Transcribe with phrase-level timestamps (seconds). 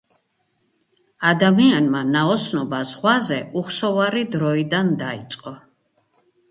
[1.31, 5.57] ადამიანმა ნაოსნობა ზღვაზე უხსოვარი დროიდან დაიწყო.